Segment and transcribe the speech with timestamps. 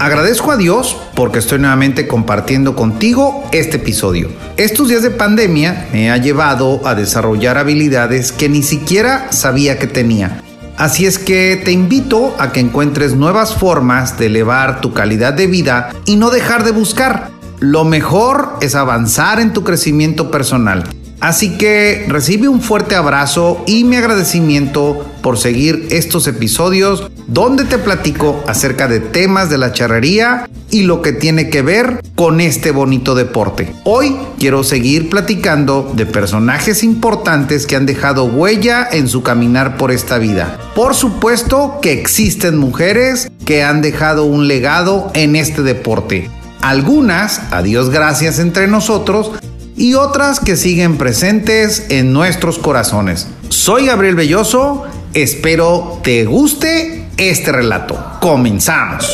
[0.00, 4.30] Agradezco a Dios porque estoy nuevamente compartiendo contigo este episodio.
[4.56, 9.86] Estos días de pandemia me ha llevado a desarrollar habilidades que ni siquiera sabía que
[9.86, 10.42] tenía.
[10.78, 15.48] Así es que te invito a que encuentres nuevas formas de elevar tu calidad de
[15.48, 17.28] vida y no dejar de buscar.
[17.58, 20.84] Lo mejor es avanzar en tu crecimiento personal.
[21.20, 27.76] Así que recibe un fuerte abrazo y mi agradecimiento por seguir estos episodios donde te
[27.78, 32.70] platico acerca de temas de la charrería y lo que tiene que ver con este
[32.70, 33.72] bonito deporte.
[33.84, 39.90] Hoy quiero seguir platicando de personajes importantes que han dejado huella en su caminar por
[39.90, 40.58] esta vida.
[40.74, 46.30] Por supuesto que existen mujeres que han dejado un legado en este deporte.
[46.62, 49.32] Algunas, a Dios gracias entre nosotros,
[49.80, 53.28] y otras que siguen presentes en nuestros corazones.
[53.48, 57.98] Soy Gabriel Belloso, espero te guste este relato.
[58.20, 59.10] Comenzamos.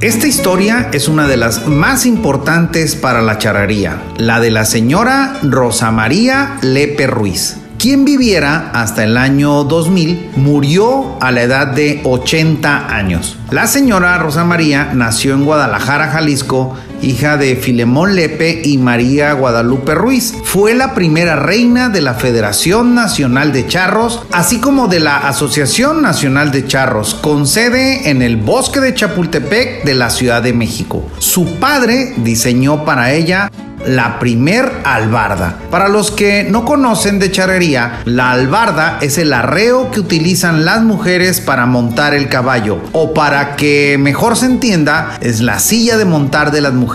[0.00, 5.38] Esta historia es una de las más importantes para la charrería, la de la señora
[5.44, 12.02] Rosa María Lepe Ruiz quien viviera hasta el año 2000 murió a la edad de
[12.04, 13.38] 80 años.
[13.50, 19.94] La señora Rosa María nació en Guadalajara, Jalisco, hija de Filemón Lepe y María Guadalupe
[19.94, 20.34] Ruiz.
[20.44, 26.02] Fue la primera reina de la Federación Nacional de Charros, así como de la Asociación
[26.02, 31.06] Nacional de Charros, con sede en el bosque de Chapultepec de la Ciudad de México.
[31.18, 33.50] Su padre diseñó para ella
[33.86, 35.56] la primer albarda.
[35.70, 40.82] Para los que no conocen de charrería, la albarda es el arreo que utilizan las
[40.82, 46.04] mujeres para montar el caballo o para que mejor se entienda es la silla de
[46.04, 46.89] montar de las mujeres,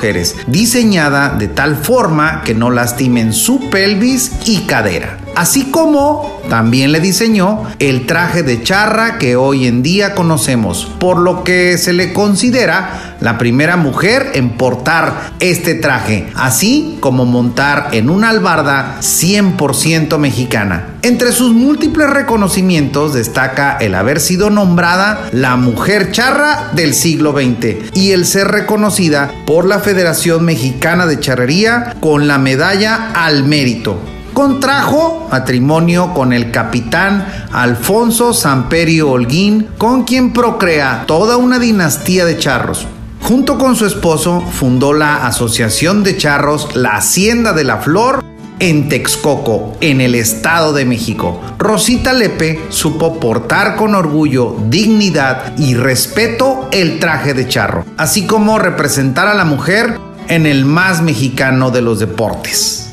[0.47, 6.99] diseñada de tal forma que no lastimen su pelvis y cadera así como también le
[6.99, 12.13] diseñó el traje de charra que hoy en día conocemos, por lo que se le
[12.13, 20.17] considera la primera mujer en portar este traje, así como montar en una albarda 100%
[20.17, 20.95] mexicana.
[21.01, 27.95] Entre sus múltiples reconocimientos destaca el haber sido nombrada la mujer charra del siglo XX
[27.95, 34.14] y el ser reconocida por la Federación Mexicana de Charrería con la medalla al mérito
[34.35, 42.37] contrajo matrimonio con el capitán Alfonso Samperio Holguín, con quien procrea toda una dinastía de
[42.37, 42.85] charros.
[43.21, 48.23] Junto con su esposo fundó la Asociación de Charros La Hacienda de la Flor
[48.59, 51.41] en Texcoco, en el Estado de México.
[51.57, 58.59] Rosita Lepe supo portar con orgullo, dignidad y respeto el traje de charro, así como
[58.59, 59.97] representar a la mujer
[60.27, 62.84] en el más mexicano de los deportes.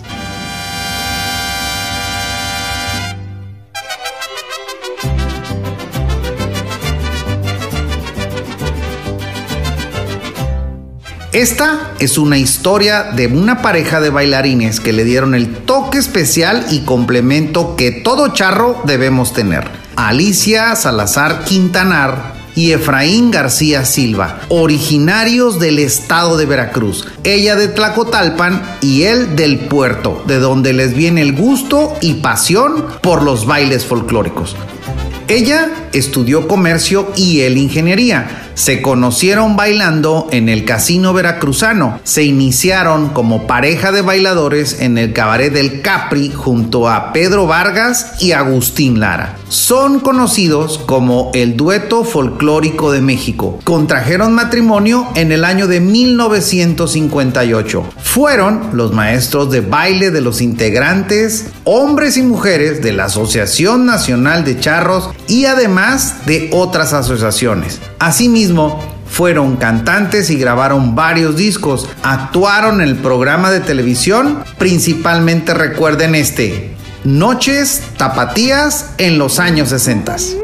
[11.33, 16.67] Esta es una historia de una pareja de bailarines que le dieron el toque especial
[16.71, 19.65] y complemento que todo charro debemos tener.
[19.97, 28.77] Alicia Salazar Quintanar y Efraín García Silva, originarios del estado de Veracruz, ella de Tlacotalpan
[28.83, 33.87] y él del puerto, de donde les viene el gusto y pasión por los bailes
[33.87, 34.55] folclóricos.
[35.29, 42.01] Ella estudió comercio y él ingeniería se conocieron bailando en el Casino Veracruzano.
[42.05, 48.15] Se iniciaron como pareja de bailadores en el Cabaret del Capri junto a Pedro Vargas
[48.21, 49.37] y Agustín Lara.
[49.49, 53.59] Son conocidos como el dueto folclórico de México.
[53.65, 57.85] Contrajeron matrimonio en el año de 1958.
[58.03, 64.45] Fueron los maestros de baile de los integrantes, hombres y mujeres de la Asociación Nacional
[64.45, 65.82] de Charros y además
[66.27, 67.81] de otras asociaciones.
[67.99, 71.89] Asimismo, fueron cantantes y grabaron varios discos.
[72.03, 76.75] Actuaron en el programa de televisión, principalmente recuerden este,
[77.05, 80.42] Noches Tapatías en los años 60.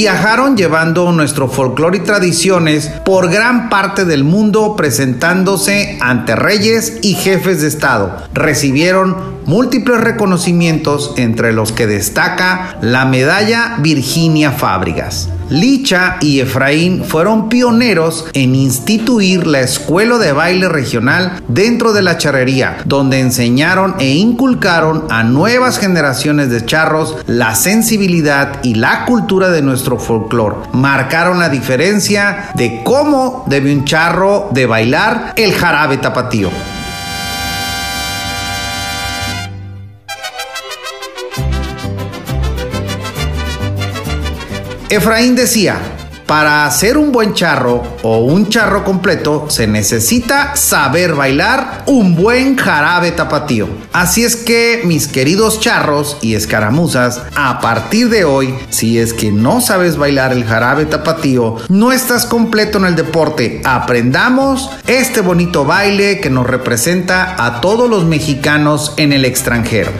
[0.00, 7.14] Viajaron llevando nuestro folclore y tradiciones por gran parte del mundo presentándose ante reyes y
[7.14, 8.16] jefes de Estado.
[8.32, 15.30] Recibieron múltiples reconocimientos entre los que destaca la medalla Virginia Fábrigas.
[15.50, 22.18] Licha y Efraín fueron pioneros en instituir la escuela de baile regional dentro de la
[22.18, 29.48] charrería, donde enseñaron e inculcaron a nuevas generaciones de charros la sensibilidad y la cultura
[29.50, 30.56] de nuestro folclore.
[30.72, 36.77] Marcaron la diferencia de cómo debe un charro de bailar el jarabe tapatío.
[44.90, 45.78] Efraín decía,
[46.24, 52.56] para hacer un buen charro o un charro completo se necesita saber bailar un buen
[52.56, 53.68] jarabe tapatío.
[53.92, 59.30] Así es que mis queridos charros y escaramuzas, a partir de hoy, si es que
[59.30, 63.60] no sabes bailar el jarabe tapatío, no estás completo en el deporte.
[63.64, 69.90] Aprendamos este bonito baile que nos representa a todos los mexicanos en el extranjero.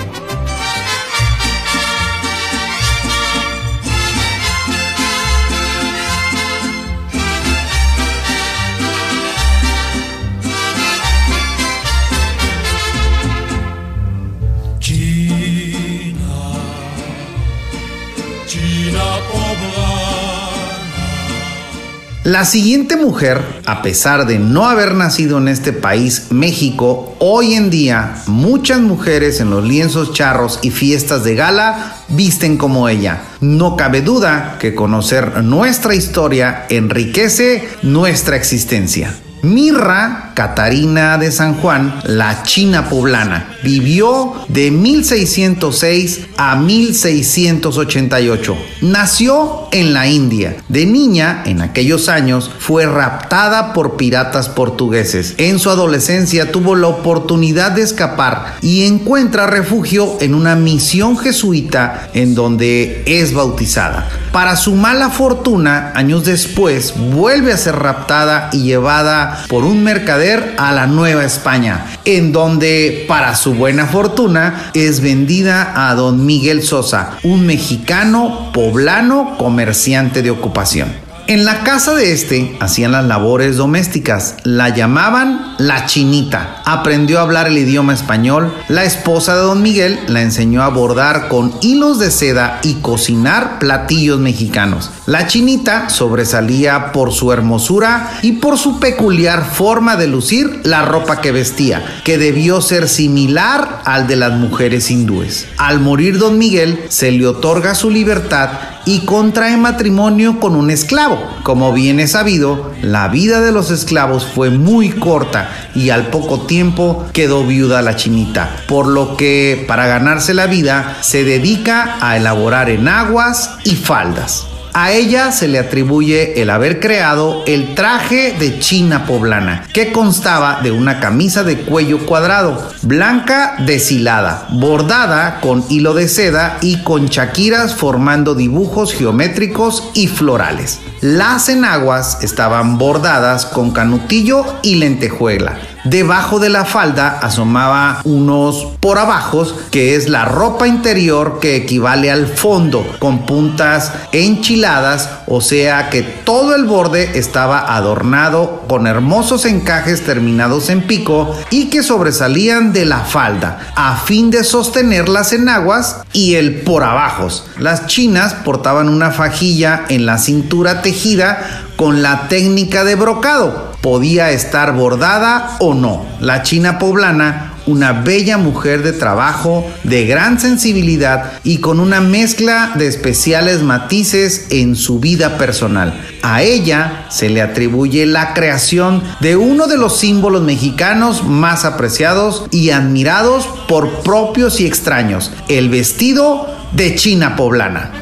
[22.29, 27.71] La siguiente mujer, a pesar de no haber nacido en este país, México, hoy en
[27.71, 33.23] día muchas mujeres en los lienzos charros y fiestas de gala visten como ella.
[33.41, 39.15] No cabe duda que conocer nuestra historia enriquece nuestra existencia.
[39.43, 48.57] Mirra Catarina de San Juan, la china poblana, vivió de 1606 a 1688.
[48.83, 50.57] Nació en la India.
[50.69, 55.35] De niña, en aquellos años, fue raptada por piratas portugueses.
[55.39, 62.11] En su adolescencia tuvo la oportunidad de escapar y encuentra refugio en una misión jesuita
[62.15, 64.09] en donde es bautizada.
[64.33, 70.55] Para su mala fortuna, años después, vuelve a ser raptada y llevada por un mercader
[70.59, 76.63] a la Nueva España, en donde, para su buena fortuna, es vendida a don Miguel
[76.63, 81.08] Sosa, un mexicano poblano comerciante de ocupación.
[81.29, 84.37] En la casa de este hacían las labores domésticas.
[84.45, 86.63] La llamaban la chinita.
[86.65, 88.51] Aprendió a hablar el idioma español.
[88.69, 93.59] La esposa de don Miguel la enseñó a bordar con hilos de seda y cocinar
[93.59, 94.91] platillos mexicanos.
[95.05, 101.21] La chinita sobresalía por su hermosura y por su peculiar forma de lucir la ropa
[101.21, 105.47] que vestía, que debió ser similar al de las mujeres hindúes.
[105.59, 108.49] Al morir don Miguel se le otorga su libertad
[108.89, 111.23] y contrae matrimonio con un esclavo.
[111.43, 116.47] Como bien es sabido, la vida de los esclavos fue muy corta y al poco
[116.47, 122.17] tiempo quedó viuda la chinita, por lo que para ganarse la vida se dedica a
[122.17, 124.48] elaborar enaguas y faldas.
[124.81, 130.61] A ella se le atribuye el haber creado el traje de China poblana, que constaba
[130.63, 137.09] de una camisa de cuello cuadrado, blanca deshilada, bordada con hilo de seda y con
[137.09, 140.79] chaquiras formando dibujos geométricos y florales.
[141.01, 145.59] Las enaguas estaban bordadas con canutillo y lentejuela
[145.91, 152.11] Debajo de la falda asomaba unos por abajos, que es la ropa interior que equivale
[152.11, 159.47] al fondo, con puntas enchiladas, o sea que todo el borde estaba adornado con hermosos
[159.47, 165.33] encajes terminados en pico y que sobresalían de la falda, a fin de sostener las
[165.33, 167.47] enaguas y el por abajos.
[167.59, 173.71] Las chinas portaban una fajilla en la cintura tejida con la técnica de brocado.
[173.81, 176.05] Podía estar bordada o no.
[176.19, 182.73] La china poblana, una bella mujer de trabajo, de gran sensibilidad y con una mezcla
[182.75, 185.95] de especiales matices en su vida personal.
[186.23, 192.47] A ella se le atribuye la creación de uno de los símbolos mexicanos más apreciados
[192.51, 197.93] y admirados por propios y extraños, el vestido de china poblana.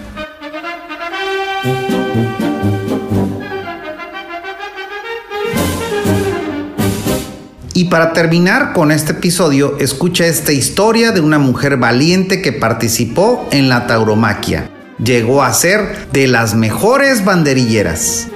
[7.76, 13.46] Y para terminar con este episodio, escucha esta historia de una mujer valiente que participó
[13.52, 14.70] en la tauromaquia.
[14.98, 18.28] Llegó a ser de las mejores banderilleras.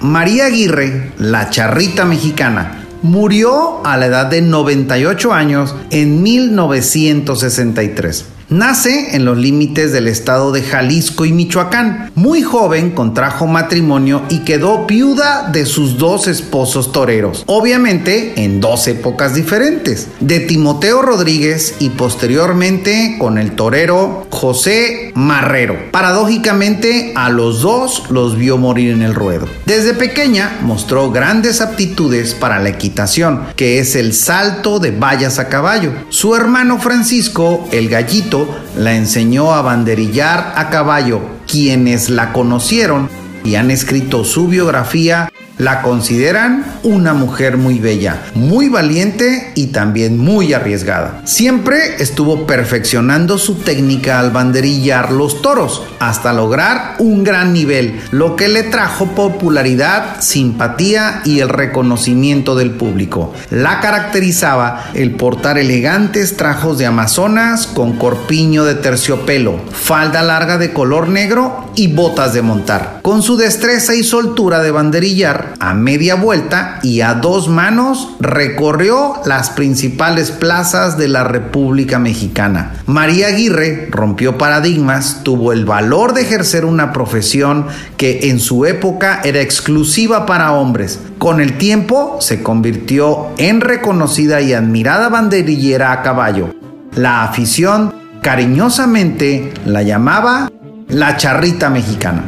[0.00, 8.26] María Aguirre, la charrita mexicana, murió a la edad de 98 años en 1963.
[8.52, 12.12] Nace en los límites del estado de Jalisco y Michoacán.
[12.14, 18.88] Muy joven contrajo matrimonio y quedó viuda de sus dos esposos toreros, obviamente en dos
[18.88, 25.90] épocas diferentes, de Timoteo Rodríguez y posteriormente con el torero José Marrero.
[25.90, 29.48] Paradójicamente a los dos los vio morir en el ruedo.
[29.64, 35.48] Desde pequeña mostró grandes aptitudes para la equitación, que es el salto de vallas a
[35.48, 35.92] caballo.
[36.10, 38.41] Su hermano Francisco, el gallito,
[38.76, 41.20] la enseñó a banderillar a caballo.
[41.46, 43.08] Quienes la conocieron
[43.44, 45.28] y han escrito su biografía
[45.58, 51.20] la consideran una mujer muy bella, muy valiente y también muy arriesgada.
[51.24, 58.36] Siempre estuvo perfeccionando su técnica al banderillar los toros hasta lograr un gran nivel, lo
[58.36, 63.32] que le trajo popularidad, simpatía y el reconocimiento del público.
[63.50, 70.72] La caracterizaba el portar elegantes trajos de amazonas con corpiño de terciopelo, falda larga de
[70.72, 73.00] color negro y botas de montar.
[73.02, 79.14] Con su destreza y soltura de banderillar, a media vuelta y a dos manos recorrió
[79.24, 82.74] las principales plazas de la República Mexicana.
[82.86, 89.20] María Aguirre rompió paradigmas, tuvo el valor de ejercer una profesión que en su época
[89.24, 91.00] era exclusiva para hombres.
[91.18, 96.54] Con el tiempo se convirtió en reconocida y admirada banderillera a caballo.
[96.94, 100.50] La afición cariñosamente la llamaba
[100.88, 102.24] la charrita mexicana.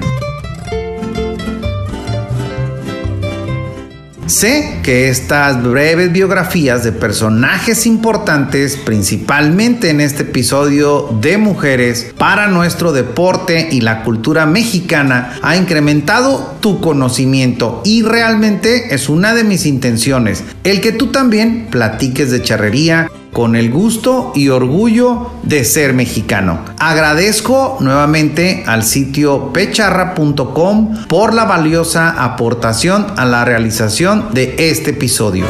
[4.27, 12.49] Sé que estas breves biografías de personajes importantes, principalmente en este episodio de mujeres, para
[12.49, 19.45] nuestro deporte y la cultura mexicana, ha incrementado tu conocimiento y realmente es una de
[19.45, 25.65] mis intenciones, el que tú también platiques de charrería con el gusto y orgullo de
[25.65, 26.61] ser mexicano.
[26.79, 35.45] Agradezco nuevamente al sitio pecharra.com por la valiosa aportación a la realización de este episodio.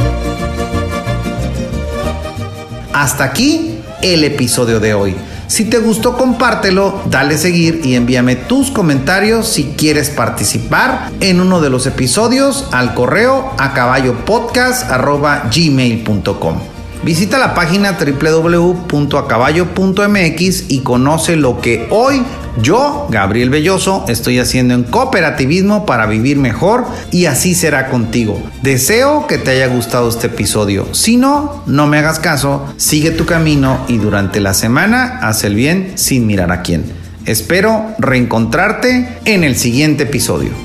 [2.92, 5.14] Hasta aquí el episodio de hoy.
[5.46, 11.60] Si te gustó, compártelo, dale seguir y envíame tus comentarios si quieres participar en uno
[11.60, 16.73] de los episodios al correo a caballopodcast.gmail.com.
[17.04, 22.22] Visita la página www.acaballo.mx y conoce lo que hoy
[22.62, 28.40] yo, Gabriel Belloso, estoy haciendo en cooperativismo para vivir mejor y así será contigo.
[28.62, 30.86] Deseo que te haya gustado este episodio.
[30.94, 35.56] Si no, no me hagas caso, sigue tu camino y durante la semana haz el
[35.56, 36.84] bien sin mirar a quién.
[37.26, 40.63] Espero reencontrarte en el siguiente episodio.